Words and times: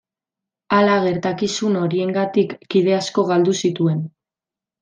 Hala 0.77 0.95
gertakizun 1.03 1.77
horiengatik 1.83 2.57
kide 2.75 2.99
asko 3.01 3.29
galdu 3.31 3.57
zituen. 3.67 4.05